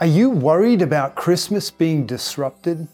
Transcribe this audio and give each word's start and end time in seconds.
Are 0.00 0.06
you 0.06 0.30
worried 0.30 0.80
about 0.80 1.14
Christmas 1.14 1.70
being 1.70 2.06
disrupted? 2.06 2.88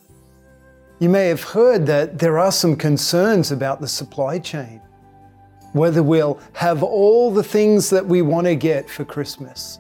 You 0.99 1.09
may 1.09 1.29
have 1.29 1.41
heard 1.41 1.87
that 1.87 2.19
there 2.19 2.37
are 2.37 2.51
some 2.51 2.75
concerns 2.75 3.53
about 3.53 3.81
the 3.81 3.87
supply 3.87 4.41
chain, 4.41 4.83
whether 5.73 6.03
we'll 6.03 6.41
have 6.55 6.83
all 6.83 7.31
the 7.33 7.45
things 7.45 7.91
that 7.91 8.05
we 8.05 8.23
want 8.23 8.49
to 8.49 8.57
get 8.57 8.91
for 8.91 9.05
Christmas. 9.05 9.79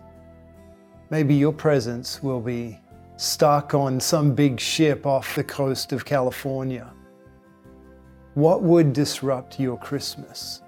Maybe 1.10 1.34
your 1.34 1.52
presents 1.52 2.22
will 2.22 2.40
be 2.40 2.78
stuck 3.16 3.74
on 3.74 3.98
some 3.98 4.32
big 4.32 4.61
ship 4.61 5.04
off 5.04 5.34
the 5.34 5.43
coast 5.43 5.93
of 5.93 6.04
California. 6.04 6.93
What 8.34 8.62
would 8.62 8.93
disrupt 8.93 9.58
your 9.58 9.79
Christmas? 9.79 10.62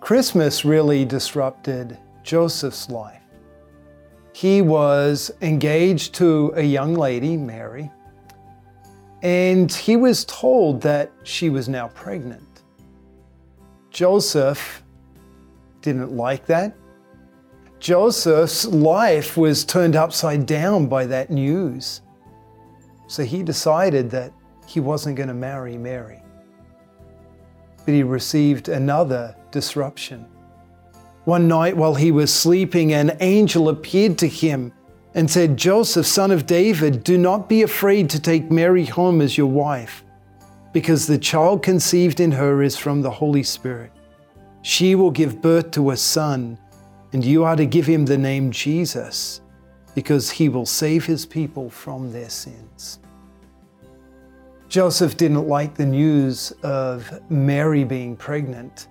Christmas 0.00 0.64
really 0.64 1.04
disrupted 1.04 1.98
Joseph's 2.22 2.88
life. 2.88 3.23
He 4.34 4.62
was 4.62 5.30
engaged 5.42 6.12
to 6.16 6.52
a 6.56 6.62
young 6.62 6.94
lady, 6.94 7.36
Mary, 7.36 7.88
and 9.22 9.72
he 9.72 9.96
was 9.96 10.24
told 10.24 10.82
that 10.82 11.12
she 11.22 11.50
was 11.50 11.68
now 11.68 11.86
pregnant. 11.88 12.62
Joseph 13.90 14.82
didn't 15.82 16.16
like 16.16 16.46
that. 16.46 16.74
Joseph's 17.78 18.66
life 18.66 19.36
was 19.36 19.64
turned 19.64 19.94
upside 19.94 20.46
down 20.46 20.88
by 20.88 21.06
that 21.06 21.30
news. 21.30 22.00
So 23.06 23.22
he 23.22 23.44
decided 23.44 24.10
that 24.10 24.32
he 24.66 24.80
wasn't 24.80 25.14
going 25.14 25.28
to 25.28 25.34
marry 25.34 25.78
Mary. 25.78 26.20
But 27.84 27.94
he 27.94 28.02
received 28.02 28.68
another 28.68 29.36
disruption. 29.52 30.26
One 31.24 31.48
night 31.48 31.76
while 31.76 31.94
he 31.94 32.10
was 32.10 32.32
sleeping, 32.32 32.92
an 32.92 33.16
angel 33.20 33.70
appeared 33.70 34.18
to 34.18 34.28
him 34.28 34.72
and 35.14 35.30
said, 35.30 35.56
Joseph, 35.56 36.06
son 36.06 36.30
of 36.30 36.44
David, 36.44 37.02
do 37.02 37.16
not 37.16 37.48
be 37.48 37.62
afraid 37.62 38.10
to 38.10 38.20
take 38.20 38.50
Mary 38.50 38.84
home 38.84 39.20
as 39.20 39.38
your 39.38 39.46
wife, 39.46 40.04
because 40.72 41.06
the 41.06 41.16
child 41.16 41.62
conceived 41.62 42.20
in 42.20 42.32
her 42.32 42.62
is 42.62 42.76
from 42.76 43.00
the 43.00 43.10
Holy 43.10 43.42
Spirit. 43.42 43.92
She 44.62 44.94
will 44.94 45.10
give 45.10 45.40
birth 45.40 45.70
to 45.72 45.90
a 45.90 45.96
son, 45.96 46.58
and 47.12 47.24
you 47.24 47.44
are 47.44 47.56
to 47.56 47.64
give 47.64 47.86
him 47.86 48.04
the 48.04 48.18
name 48.18 48.50
Jesus, 48.50 49.40
because 49.94 50.30
he 50.30 50.48
will 50.48 50.66
save 50.66 51.06
his 51.06 51.24
people 51.24 51.70
from 51.70 52.12
their 52.12 52.28
sins. 52.28 52.98
Joseph 54.68 55.16
didn't 55.16 55.46
like 55.46 55.74
the 55.74 55.86
news 55.86 56.52
of 56.64 57.08
Mary 57.30 57.84
being 57.84 58.16
pregnant. 58.16 58.88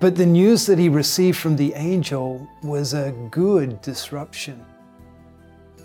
But 0.00 0.16
the 0.16 0.26
news 0.26 0.66
that 0.66 0.78
he 0.78 0.88
received 0.88 1.38
from 1.38 1.56
the 1.56 1.74
angel 1.74 2.48
was 2.62 2.94
a 2.94 3.12
good 3.30 3.80
disruption. 3.82 4.64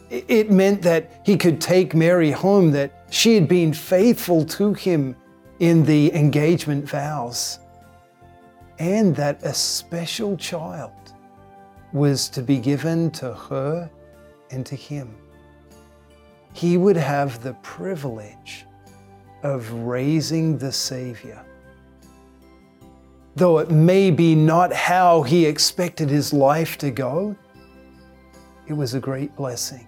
It 0.10 0.52
meant 0.52 0.82
that 0.82 1.22
he 1.26 1.38
could 1.38 1.62
take 1.62 1.96
Mary 1.96 2.32
home, 2.32 2.72
that 2.72 3.06
she 3.10 3.36
had 3.36 3.48
been 3.48 3.74
faithful 3.74 4.46
to 4.46 4.74
him 4.74 5.16
in 5.60 5.86
the 5.86 6.14
engagement 6.14 6.90
vows, 6.90 7.60
and 8.80 9.16
that 9.16 9.42
a 9.44 9.54
special 9.54 10.36
child 10.36 10.92
was 11.94 12.28
to 12.30 12.42
be 12.42 12.58
given 12.58 13.12
to 13.12 13.34
her 13.34 13.90
and 14.50 14.66
to 14.66 14.76
him. 14.76 15.16
He 16.54 16.78
would 16.78 16.98
have 16.98 17.42
the 17.42 17.54
privilege 17.62 18.66
of 19.44 19.72
raising 19.72 20.58
the 20.58 20.72
Savior 20.72 21.46
though 23.36 23.60
it 23.60 23.72
may 23.72 24.12
be 24.12 24.36
not 24.36 24.74
how 24.74 25.24
he 25.24 25.46
expected 25.46 26.10
his 26.10 26.34
life 26.34 26.78
to 26.80 26.92
go, 26.92 27.36
it 28.68 28.74
was 28.74 28.94
a 28.94 29.00
great 29.00 29.36
blessing. 29.36 29.88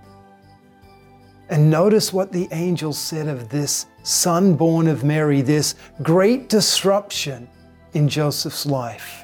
And 1.50 1.70
notice 1.70 2.12
what 2.12 2.32
the 2.32 2.48
angel 2.52 2.94
said 2.94 3.28
of 3.28 3.50
this 3.50 3.86
son 4.04 4.56
born 4.56 4.88
of 4.88 5.04
Mary, 5.04 5.42
this 5.42 5.76
great 6.02 6.50
disruption 6.50 7.48
in 7.94 8.10
Joseph's 8.10 8.66
life. 8.66 9.24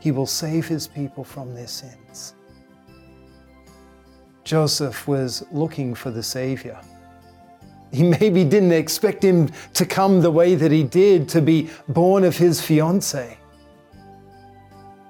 He 0.00 0.10
will 0.10 0.26
save 0.26 0.66
his 0.66 0.86
people 0.86 1.24
from 1.24 1.54
their 1.54 1.66
sins. 1.66 2.34
Joseph 4.44 5.08
was 5.08 5.44
looking 5.50 5.94
for 5.94 6.10
the 6.12 6.22
Savior. 6.22 6.80
He 7.92 8.02
maybe 8.02 8.44
didn't 8.44 8.72
expect 8.72 9.22
him 9.22 9.50
to 9.74 9.86
come 9.86 10.20
the 10.20 10.30
way 10.30 10.54
that 10.54 10.72
he 10.72 10.82
did, 10.82 11.28
to 11.30 11.40
be 11.40 11.70
born 11.88 12.24
of 12.24 12.36
his 12.36 12.60
fiancee. 12.60 13.38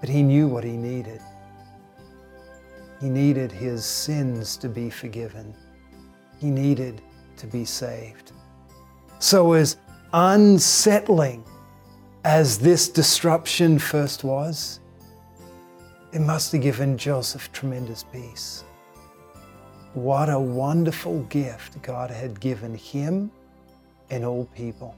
But 0.01 0.09
he 0.09 0.23
knew 0.23 0.47
what 0.47 0.65
he 0.65 0.77
needed. 0.77 1.21
He 3.01 3.09
needed 3.09 3.51
his 3.53 3.85
sins 3.85 4.57
to 4.59 4.69
be 4.69 4.91
forgiven. 4.91 5.55
He 6.39 6.51
needed 6.51 7.03
to 7.39 7.47
be 7.47 7.65
saved. 7.65 8.33
So, 9.19 9.53
as 9.53 9.77
unsettling 10.13 11.45
as 12.25 12.59
this 12.59 12.89
disruption 12.89 13.79
first 13.79 14.25
was, 14.25 14.81
it 16.13 16.21
must 16.21 16.53
have 16.53 16.63
given 16.63 16.97
Joseph 16.97 17.53
tremendous 17.53 18.03
peace. 18.05 18.65
What 19.97 20.29
a 20.29 20.39
wonderful 20.39 21.23
gift 21.31 21.81
God 21.81 22.11
had 22.11 22.39
given 22.39 22.75
him 22.75 23.31
and 24.11 24.27
all 24.27 24.45
people. 24.55 24.95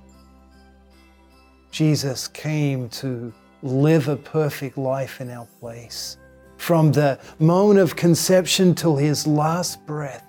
Jesus 1.71 2.27
came 2.27 2.89
to 2.89 3.33
live 3.63 4.09
a 4.09 4.17
perfect 4.17 4.77
life 4.77 5.21
in 5.21 5.31
our 5.31 5.47
place. 5.61 6.17
From 6.57 6.91
the 6.91 7.21
moment 7.39 7.79
of 7.79 7.95
conception 7.95 8.75
till 8.75 8.97
his 8.97 9.25
last 9.25 9.87
breath, 9.87 10.27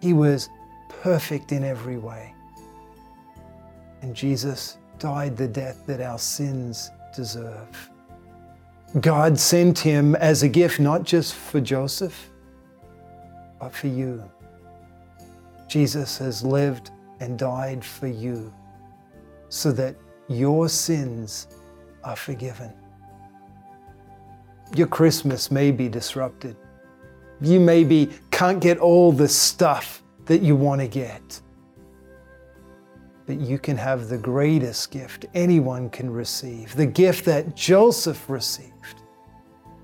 he 0.00 0.14
was 0.14 0.48
perfect 0.88 1.52
in 1.52 1.62
every 1.62 1.98
way. 1.98 2.34
And 4.00 4.16
Jesus 4.16 4.78
died 4.98 5.36
the 5.36 5.46
death 5.46 5.86
that 5.86 6.00
our 6.00 6.18
sins 6.18 6.90
deserve. 7.14 7.88
God 9.00 9.38
sent 9.38 9.78
him 9.78 10.16
as 10.16 10.42
a 10.42 10.48
gift 10.48 10.80
not 10.80 11.04
just 11.04 11.36
for 11.36 11.60
Joseph, 11.60 12.31
but 13.62 13.72
for 13.72 13.86
you. 13.86 14.28
Jesus 15.68 16.18
has 16.18 16.44
lived 16.44 16.90
and 17.20 17.38
died 17.38 17.84
for 17.84 18.08
you 18.08 18.52
so 19.50 19.70
that 19.70 19.94
your 20.28 20.68
sins 20.68 21.46
are 22.02 22.16
forgiven. 22.16 22.72
Your 24.74 24.88
Christmas 24.88 25.52
may 25.52 25.70
be 25.70 25.88
disrupted. 25.88 26.56
You 27.40 27.60
maybe 27.60 28.10
can't 28.32 28.60
get 28.60 28.78
all 28.78 29.12
the 29.12 29.28
stuff 29.28 30.02
that 30.24 30.42
you 30.42 30.56
want 30.56 30.80
to 30.80 30.88
get. 30.88 31.40
But 33.26 33.38
you 33.38 33.60
can 33.60 33.76
have 33.76 34.08
the 34.08 34.18
greatest 34.18 34.90
gift 34.90 35.26
anyone 35.34 35.88
can 35.88 36.10
receive 36.10 36.74
the 36.74 36.86
gift 36.86 37.24
that 37.26 37.54
Joseph 37.54 38.28
received 38.28 39.02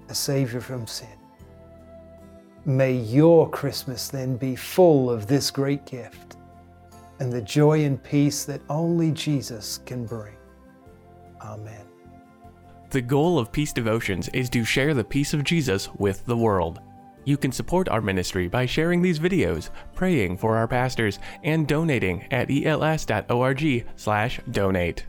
a 0.09 0.15
Savior 0.17 0.61
from 0.61 0.89
sin. 0.89 1.19
May 2.69 2.93
your 2.93 3.49
Christmas 3.49 4.09
then 4.09 4.37
be 4.37 4.55
full 4.55 5.11
of 5.11 5.27
this 5.27 5.51
great 5.51 5.87
gift 5.87 6.37
and 7.19 7.33
the 7.33 7.41
joy 7.41 7.87
and 7.87 8.03
peace 8.03 8.45
that 8.45 8.61
only 8.69 9.11
Jesus 9.11 9.79
can 9.87 10.05
bring. 10.05 10.35
Amen. 11.41 11.87
The 12.91 13.01
goal 13.01 13.39
of 13.39 13.51
Peace 13.51 13.73
Devotions 13.73 14.29
is 14.35 14.51
to 14.51 14.67
share 14.67 14.93
the 14.93 15.03
peace 15.03 15.33
of 15.33 15.45
Jesus 15.45 15.89
with 15.95 16.27
the 16.27 16.37
world. 16.37 16.83
You 17.25 17.39
can 17.39 17.53
support 17.53 17.89
our 17.89 18.03
ministry 18.03 18.49
by 18.49 18.67
sharing 18.67 19.01
these 19.01 19.19
videos, 19.19 19.71
praying 19.95 20.37
for 20.37 20.55
our 20.55 20.69
pastors, 20.69 21.21
and 21.45 21.67
donating 21.67 22.27
at 22.31 22.51
els.org/donate. 22.51 25.07